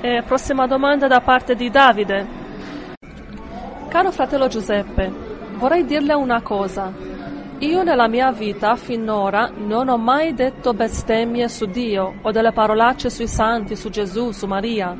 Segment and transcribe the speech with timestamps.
[0.00, 2.24] E prossima domanda da parte di Davide.
[3.88, 5.12] Caro fratello Giuseppe,
[5.56, 6.92] vorrei dirle una cosa.
[7.58, 13.10] Io nella mia vita finora non ho mai detto bestemmie su Dio o delle parolacce
[13.10, 14.96] sui santi, su Gesù, su Maria.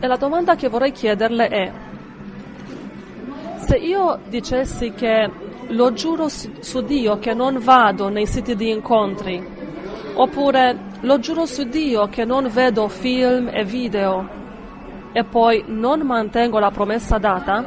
[0.00, 1.72] E la domanda che vorrei chiederle è,
[3.58, 5.30] se io dicessi che
[5.66, 9.46] lo giuro su Dio che non vado nei siti di incontri,
[10.14, 14.28] oppure lo giuro su Dio che non vedo film e video
[15.12, 17.64] e poi non mantengo la promessa data,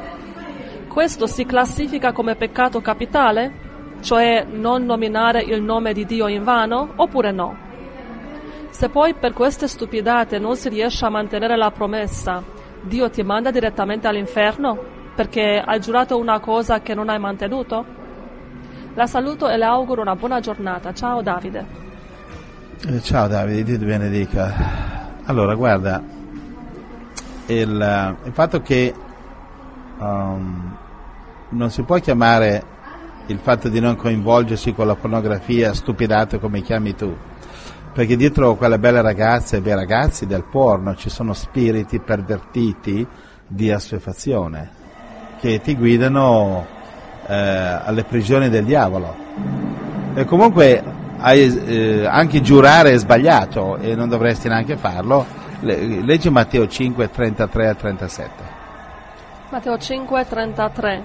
[0.88, 3.70] questo si classifica come peccato capitale,
[4.02, 7.58] cioè non nominare il nome di Dio in vano, oppure no?
[8.70, 12.44] Se poi per queste stupidate non si riesce a mantenere la promessa,
[12.82, 14.78] Dio ti manda direttamente all'inferno
[15.16, 17.86] perché hai giurato una cosa che non hai mantenuto?
[18.94, 20.94] La saluto e le auguro una buona giornata.
[20.94, 21.91] Ciao Davide.
[22.84, 25.22] Eh, ciao Davide, Dio ti benedica.
[25.26, 26.02] Allora, guarda,
[27.46, 28.92] il, eh, il fatto che
[30.00, 30.78] um,
[31.50, 32.64] non si può chiamare
[33.28, 37.16] il fatto di non coinvolgersi con la pornografia stupidato come chiami tu,
[37.94, 43.06] perché dietro quelle belle ragazze e bei ragazzi del porno ci sono spiriti pervertiti
[43.46, 44.70] di assuefazione
[45.40, 46.66] che ti guidano
[47.28, 49.16] eh, alle prigioni del diavolo.
[50.16, 55.26] E comunque hai, eh, anche giurare è sbagliato e non dovresti neanche farlo.
[55.60, 58.30] Le, leggi Matteo 5, 33 a 37.
[59.50, 61.04] Matteo 5, 33.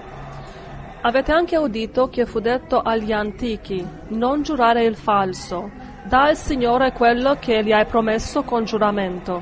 [1.01, 5.69] Avete anche udito che fu detto agli antichi, non giurare il falso,
[6.03, 9.39] dà al Signore quello che gli hai promesso con giuramento.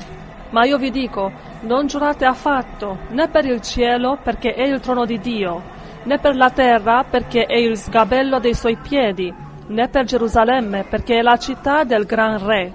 [0.50, 5.05] Ma io vi dico, non giurate affatto, né per il cielo, perché è il trono
[5.05, 5.61] di Dio,
[6.03, 9.33] né per la terra, perché è il sgabello dei suoi piedi,
[9.67, 12.71] né per Gerusalemme, perché è la città del gran re.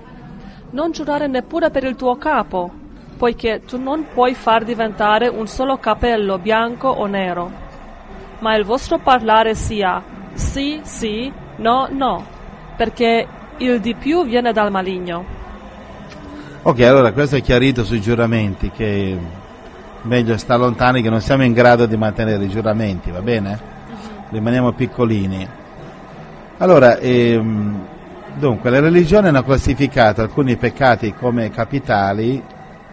[0.70, 2.70] Non giurare neppure per il tuo capo,
[3.16, 7.50] poiché tu non puoi far diventare un solo capello bianco o nero.
[8.38, 10.02] Ma il vostro parlare sia
[10.32, 12.24] sì, sì, no, no,
[12.76, 13.26] perché
[13.58, 15.38] il di più viene dal maligno.
[16.62, 19.18] Ok, allora questo è chiarito sui giuramenti, che
[20.02, 23.58] meglio sta lontani che non siamo in grado di mantenere i giuramenti, va bene?
[24.30, 25.59] Rimaniamo piccolini.
[26.60, 27.86] Allora, ehm,
[28.38, 32.42] dunque, la religione hanno classificato alcuni peccati come capitali,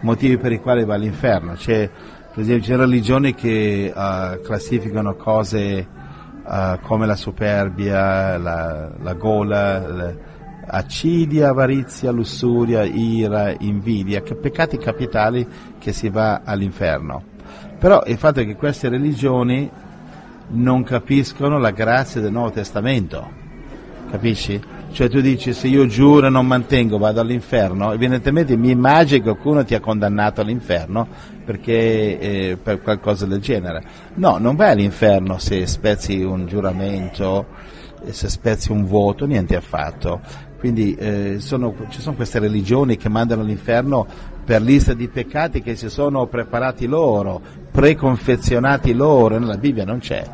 [0.00, 1.52] motivi per i quali va all'inferno.
[1.52, 1.90] C'è,
[2.32, 5.86] per esempio, c'è religioni che uh, classificano cose
[6.44, 10.14] uh, come la superbia, la, la gola, la,
[10.68, 15.46] accidia, avarizia, lussuria, ira, invidia, che peccati capitali
[15.78, 17.22] che si va all'inferno.
[17.78, 19.70] Però il fatto è che queste religioni
[20.52, 23.37] non capiscono la grazia del Nuovo Testamento,
[24.10, 24.60] capisci?
[24.90, 29.30] Cioè tu dici se io giuro e non mantengo vado all'inferno, evidentemente mi immagino che
[29.30, 31.06] qualcuno ti ha condannato all'inferno
[31.44, 33.82] perché eh, per qualcosa del genere.
[34.14, 37.46] No, non vai all'inferno se spezzi un giuramento,
[38.10, 40.20] se spezzi un voto, niente affatto.
[40.58, 44.06] Quindi eh, sono, ci sono queste religioni che mandano all'inferno
[44.44, 47.40] per lista di peccati che si sono preparati loro,
[47.70, 50.24] preconfezionati loro, nella Bibbia non c'è.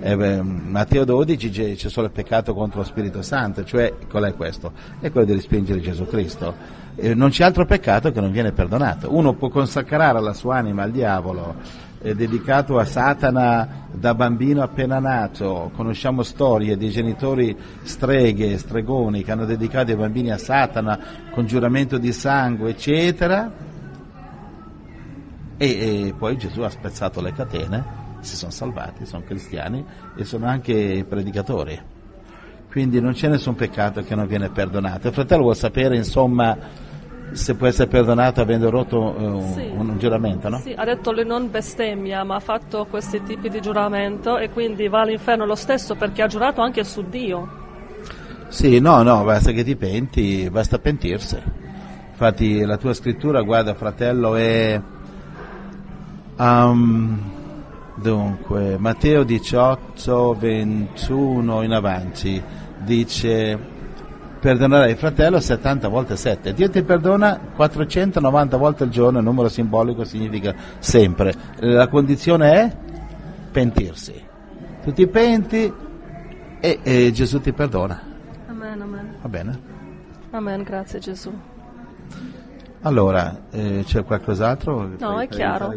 [0.00, 4.34] Eh, Matteo 12 c'è, c'è, solo il peccato contro lo Spirito Santo, cioè qual è
[4.34, 4.72] questo?
[5.00, 6.54] È quello di respingere Gesù Cristo.
[6.96, 9.14] Eh, non c'è altro peccato che non viene perdonato.
[9.14, 14.98] Uno può consacrare la sua anima al diavolo è dedicato a Satana da bambino appena
[14.98, 15.72] nato.
[15.74, 20.98] Conosciamo storie di genitori streghe, stregoni che hanno dedicato i bambini a Satana
[21.30, 23.50] con giuramento di sangue, eccetera.
[25.56, 27.84] E, e poi Gesù ha spezzato le catene,
[28.26, 29.84] si sono salvati, sono cristiani
[30.16, 31.80] e sono anche predicatori.
[32.70, 35.08] Quindi non c'è nessun peccato che non viene perdonato.
[35.08, 36.58] Il fratello vuole sapere, insomma,
[37.32, 39.70] se può essere perdonato avendo rotto uh, sì.
[39.74, 40.58] un giuramento, no?
[40.58, 44.88] Sì, ha detto lui non bestemmia, ma ha fatto questi tipi di giuramento e quindi
[44.88, 47.64] va all'inferno lo stesso perché ha giurato anche su Dio.
[48.48, 51.38] Sì, no, no, basta che ti penti, basta pentirsi.
[52.10, 54.80] Infatti la tua scrittura, guarda fratello, è...
[56.36, 57.35] Um,
[57.96, 62.42] dunque, Matteo 18, 21 in avanti,
[62.78, 63.74] dice
[64.38, 66.52] perdonerai il fratello 70 volte 7.
[66.52, 71.34] Dio ti perdona 490 volte al giorno, il numero simbolico significa sempre.
[71.56, 72.76] La condizione è
[73.50, 74.14] pentirsi.
[74.84, 75.72] Tu ti penti
[76.60, 78.00] e, e Gesù ti perdona.
[78.46, 79.14] Amen, amen.
[79.20, 79.60] Va bene?
[80.30, 81.32] Amen, grazie Gesù.
[82.86, 84.88] Allora, eh, c'è qualcos'altro?
[84.98, 85.74] No, è chiaro.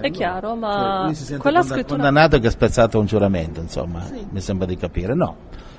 [0.00, 2.00] È chiaro, ma Cioè, si quella conda- scrittura...
[2.02, 4.24] condannato che ha spezzato un giuramento, insomma, Sì.
[4.30, 5.12] mi sembra di capire.
[5.14, 5.34] No,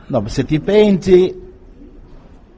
[0.07, 1.41] no se ti penti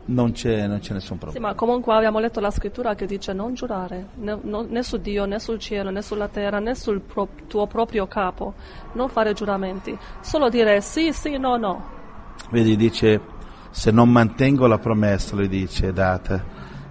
[0.05, 1.47] non c'è, non c'è nessun Sì, problema.
[1.49, 5.25] ma comunque abbiamo letto la scrittura che dice non giurare né, no- né su Dio,
[5.25, 8.55] né sul cielo, né sulla terra, né sul pro- tuo proprio capo.
[8.93, 9.95] Non fare giuramenti.
[10.21, 11.83] Solo dire sì, sì, no, no.
[12.49, 13.21] Vedi, dice,
[13.69, 16.43] se non mantengo la promessa, lui dice, data,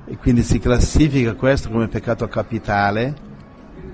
[0.06, 3.32] e quindi si classifica questo come peccato capitale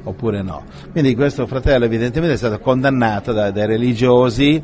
[0.05, 0.65] oppure no.
[0.93, 4.63] Quindi questo fratello evidentemente è stato condannato da- dai religiosi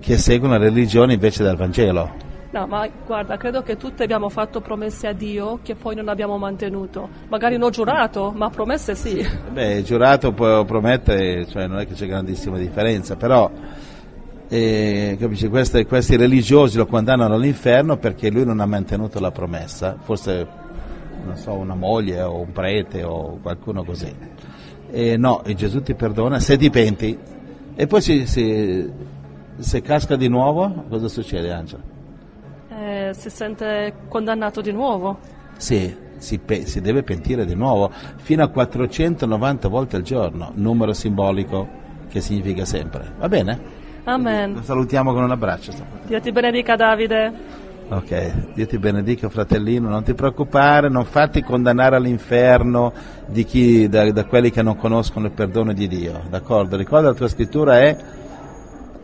[0.00, 2.28] che seguono la religione invece del Vangelo.
[2.52, 6.36] No, ma guarda, credo che tutti abbiamo fatto promesse a Dio che poi non abbiamo
[6.36, 7.08] mantenuto.
[7.28, 9.24] Magari non giurato, ma promesse sì.
[9.52, 13.48] Beh, giurato può promettere, cioè non è che c'è grandissima differenza, però
[14.48, 19.96] eh, capisci, questi, questi religiosi lo condannano all'inferno perché lui non ha mantenuto la promessa,
[20.00, 20.44] forse
[21.34, 24.14] so, una moglie o un prete o qualcuno così.
[24.90, 27.16] E no, e Gesù ti perdona se ti penti.
[27.74, 28.90] E poi si, si-
[29.58, 31.82] se casca di nuovo, cosa succede Angelo?
[32.70, 35.18] Eh, si sente condannato di nuovo.
[35.56, 40.92] Sì, si, pe- si deve pentire di nuovo fino a 490 volte al giorno, numero
[40.92, 41.68] simbolico
[42.08, 43.12] che significa sempre.
[43.18, 43.78] Va bene?
[44.04, 44.54] Amen.
[44.54, 45.72] Lo salutiamo con un abbraccio.
[46.06, 47.32] Dio ti benedica, Davide.
[47.92, 52.92] Ok, Dio ti benedica fratellino, non ti preoccupare, non farti condannare all'inferno
[53.32, 56.76] chi, da, da quelli che non conoscono il perdono di Dio, d'accordo?
[56.76, 57.96] Ricorda la tua scrittura è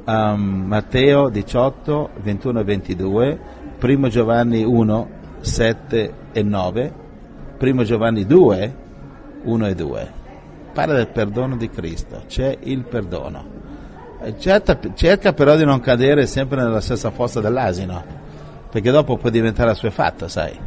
[0.04, 3.40] um, Matteo 18, 21 e 22,
[3.82, 5.08] 1 Giovanni 1,
[5.40, 6.92] 7 e 9,
[7.58, 8.76] 1 Giovanni 2,
[9.42, 10.12] 1 e 2.
[10.72, 13.44] Parla del perdono di Cristo, c'è il perdono.
[14.22, 18.24] Eh, Cerca, cerca però di non cadere sempre nella stessa fossa dell'asino,
[18.70, 20.58] perché dopo può diventare assuefatto, sai.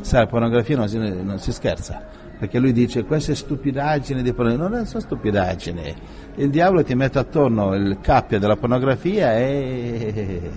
[0.00, 2.02] Sai, la pornografia non si, non si scherza,
[2.38, 5.94] perché lui dice queste stupidaggini di pornografia, non sono stupidaggini,
[6.36, 10.50] il diavolo ti mette attorno il cappio della pornografia e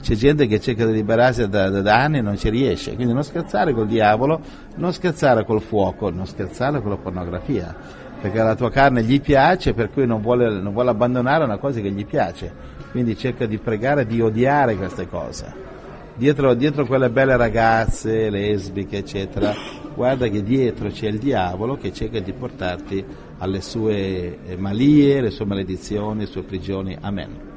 [0.00, 3.12] c'è gente che cerca di liberarsi da, da- da anni e non ci riesce, quindi
[3.12, 4.40] non scherzare col diavolo,
[4.76, 7.74] non scherzare col fuoco, non scherzare con la pornografia,
[8.20, 11.80] perché la tua carne gli piace, per cui non vuole, non vuole abbandonare una cosa
[11.80, 12.52] che gli piace,
[12.92, 15.70] quindi cerca di pregare di odiare queste cose
[16.14, 19.54] dietro, dietro quelle belle ragazze lesbiche, eccetera,
[19.94, 23.04] guarda che dietro c'è il diavolo che cerca di portarti
[23.38, 26.96] alle sue malie, le sue maledizioni, le sue prigioni.
[27.00, 27.51] Amen.